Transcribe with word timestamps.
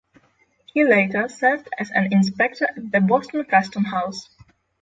He 0.73 0.83
later 0.83 1.29
served 1.29 1.69
as 1.77 1.91
an 1.91 2.11
inspector 2.11 2.65
at 2.65 2.91
the 2.91 3.01
Boston 3.01 3.43
Custom 3.43 3.83
House. 3.83 4.29